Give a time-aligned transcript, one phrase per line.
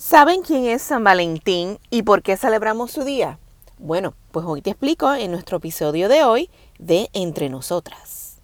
[0.00, 3.40] ¿Saben quién es San Valentín y por qué celebramos su día?
[3.78, 8.36] Bueno, pues hoy te explico en nuestro episodio de hoy de Entre Nosotras.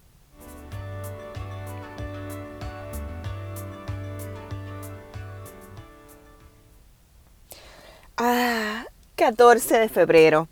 [8.17, 8.83] Ah,
[9.15, 10.49] 14 de febrero,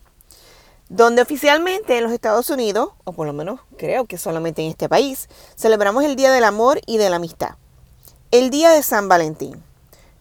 [0.88, 4.88] donde oficialmente en los Estados Unidos, o por lo menos creo que solamente en este
[4.88, 5.28] país,
[5.58, 7.58] celebramos el Día del Amor y de la Amistad,
[8.32, 9.62] el Día de San Valentín.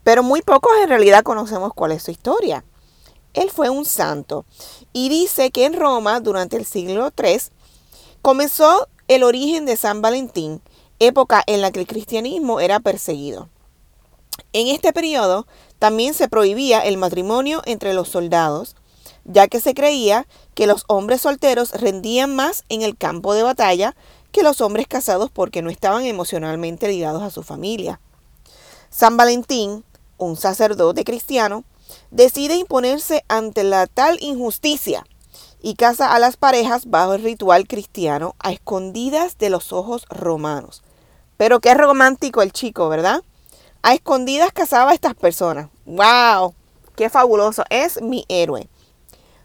[0.05, 2.65] Pero muy pocos en realidad conocemos cuál es su historia.
[3.35, 4.45] Él fue un santo
[4.93, 7.41] y dice que en Roma durante el siglo III
[8.21, 10.61] comenzó el origen de San Valentín,
[10.99, 13.49] época en la que el cristianismo era perseguido.
[14.53, 15.47] En este periodo
[15.79, 18.77] también se prohibía el matrimonio entre los soldados,
[19.25, 23.97] ya que se creía que los hombres solteros rendían más en el campo de batalla
[24.31, 28.01] que los hombres casados porque no estaban emocionalmente ligados a su familia.
[28.91, 29.85] San Valentín
[30.23, 31.65] un sacerdote cristiano,
[32.11, 35.05] decide imponerse ante la tal injusticia
[35.61, 40.83] y casa a las parejas bajo el ritual cristiano a escondidas de los ojos romanos.
[41.37, 43.23] Pero qué romántico el chico, ¿verdad?
[43.83, 45.71] A escondidas casaba a estas personas.
[45.87, 46.55] ¡Wow!
[46.95, 47.65] ¡Qué fabuloso!
[47.71, 48.69] Es mi héroe.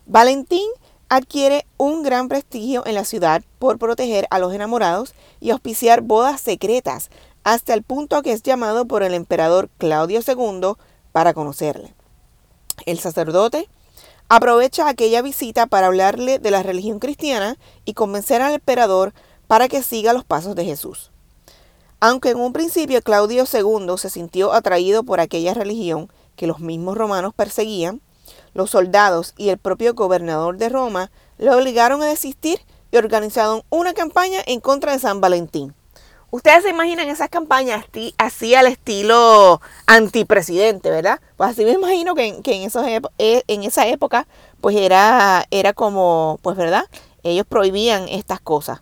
[0.05, 0.69] Valentín
[1.09, 6.41] adquiere un gran prestigio en la ciudad por proteger a los enamorados y auspiciar bodas
[6.41, 7.09] secretas
[7.47, 10.73] hasta el punto que es llamado por el emperador Claudio II
[11.13, 11.95] para conocerle.
[12.85, 13.69] El sacerdote
[14.27, 19.13] aprovecha aquella visita para hablarle de la religión cristiana y convencer al emperador
[19.47, 21.11] para que siga los pasos de Jesús.
[22.01, 26.97] Aunque en un principio Claudio II se sintió atraído por aquella religión que los mismos
[26.97, 28.01] romanos perseguían,
[28.55, 32.59] los soldados y el propio gobernador de Roma le obligaron a desistir
[32.91, 35.73] y organizaron una campaña en contra de San Valentín.
[36.29, 37.85] Ustedes se imaginan esas campañas
[38.17, 41.21] así al estilo antipresidente, ¿verdad?
[41.37, 42.41] Pues así me imagino que, en,
[43.17, 44.27] eh, en esa época,
[44.59, 46.83] pues era, era como, pues, ¿verdad?
[47.23, 48.81] Ellos prohibían estas cosas.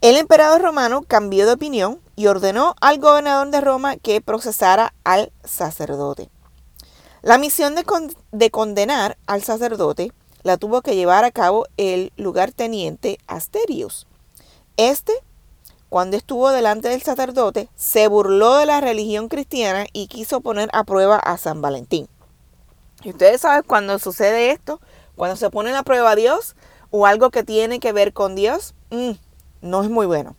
[0.00, 5.32] El emperador romano cambió de opinión y ordenó al gobernador de Roma que procesara al
[5.44, 6.30] sacerdote.
[7.22, 7.84] La misión de,
[8.32, 10.12] de condenar al sacerdote
[10.42, 14.06] la tuvo que llevar a cabo el lugarteniente Asterius.
[14.76, 15.12] Este
[15.88, 20.84] cuando estuvo delante del sacerdote, se burló de la religión cristiana y quiso poner a
[20.84, 22.08] prueba a San Valentín.
[23.02, 24.80] Y ustedes saben cuando sucede esto,
[25.16, 26.56] cuando se pone a prueba a Dios
[26.90, 29.12] o algo que tiene que ver con Dios, mm,
[29.62, 30.36] no es muy bueno.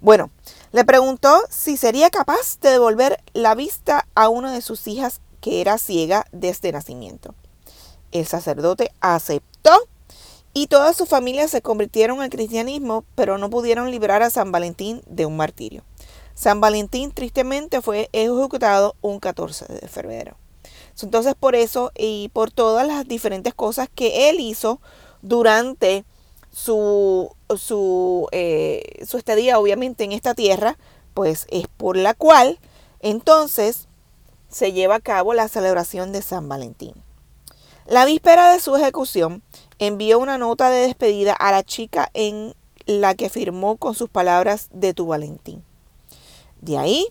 [0.00, 0.30] Bueno,
[0.72, 5.60] le preguntó si sería capaz de devolver la vista a una de sus hijas que
[5.60, 7.34] era ciega desde nacimiento.
[8.10, 9.72] El sacerdote aceptó
[10.54, 15.02] y toda su familia se convirtieron al cristianismo, pero no pudieron librar a San Valentín
[15.06, 15.82] de un martirio.
[16.34, 20.36] San Valentín tristemente fue ejecutado un 14 de febrero.
[21.02, 24.80] Entonces por eso y por todas las diferentes cosas que él hizo
[25.22, 26.04] durante
[26.52, 30.76] su, su, eh, su estadía obviamente en esta tierra,
[31.14, 32.58] pues es por la cual
[33.00, 33.88] entonces
[34.48, 36.94] se lleva a cabo la celebración de San Valentín.
[37.86, 39.42] La víspera de su ejecución,
[39.78, 42.54] envió una nota de despedida a la chica en
[42.86, 45.64] la que firmó con sus palabras de tu Valentín.
[46.60, 47.06] De ahí,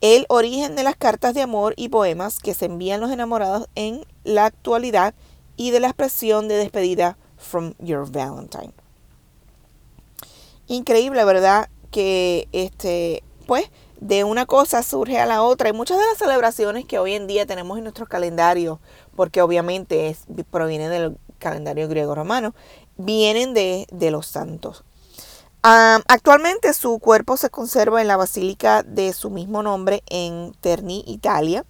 [0.00, 4.04] el origen de las cartas de amor y poemas que se envían los enamorados en
[4.24, 5.14] la actualidad
[5.56, 8.72] y de la expresión de despedida from your Valentine.
[10.66, 11.70] Increíble, ¿verdad?
[11.90, 15.68] Que este, pues, de una cosa surge a la otra.
[15.68, 18.78] Y muchas de las celebraciones que hoy en día tenemos en nuestros calendarios,
[19.16, 22.54] porque obviamente es, proviene del calendario griego-romano,
[22.96, 24.84] vienen de, los santos.
[25.62, 31.64] actualmente su cuerpo se conserva en la basílica de su mismo nombre en Terni, Italia.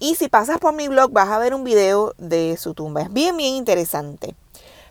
[0.00, 3.02] Y si pasas por mi blog vas a ver un video de su tumba.
[3.02, 4.34] Es bien, bien interesante.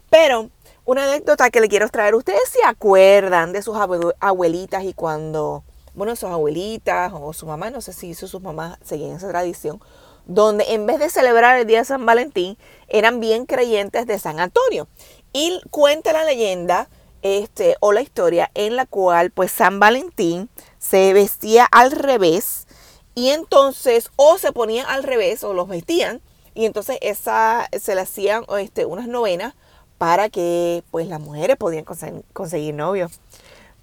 [0.10, 0.50] Pero
[0.86, 2.16] una anécdota que le quiero traer.
[2.16, 3.78] Ustedes se acuerdan de sus
[4.20, 5.64] abuelitas y cuando,
[5.96, 9.82] bueno, sus abuelitas o su mamá, no sé si sus mamás seguían esa tradición,
[10.26, 12.58] donde en vez de celebrar el día de San Valentín,
[12.88, 14.88] eran bien creyentes de San Antonio.
[15.34, 16.90] Y cuenta la leyenda
[17.24, 22.68] este, o la historia en la cual pues San Valentín se vestía al revés
[23.16, 26.22] y entonces o se ponía al revés o los vestían
[26.54, 29.56] y entonces esa, se le hacían este, unas novenas
[29.98, 33.20] para que pues las mujeres podían conseguir, conseguir novios.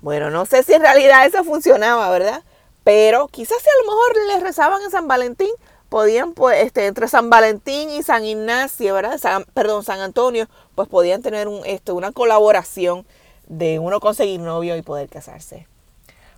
[0.02, 2.42] Bueno, no sé si en realidad eso funcionaba, ¿verdad?
[2.84, 5.50] Pero quizás si a lo mejor les rezaban a San Valentín,
[5.90, 9.18] podían, pues, este, entre San Valentín y San Ignacio, ¿verdad?
[9.52, 13.04] perdón, San Antonio, pues podían tener un, este, una colaboración
[13.46, 15.66] de uno conseguir novio y poder casarse.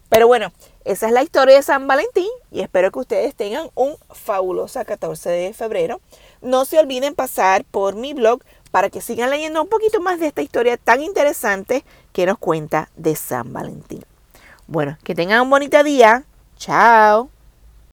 [0.09, 0.53] Pero bueno,
[0.85, 5.31] esa es la historia de San Valentín y espero que ustedes tengan un fabuloso 14
[5.31, 6.00] de febrero.
[6.43, 8.43] No se olviden pasar por mi blog
[8.73, 12.91] para que sigan leyendo un poquito más de esta historia tan interesante que nos cuenta
[12.97, 14.05] de San Valentín.
[14.67, 16.25] Bueno, que tengan un bonito día.
[16.57, 17.31] Chao.